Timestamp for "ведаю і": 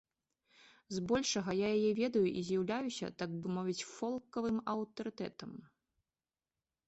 1.99-2.41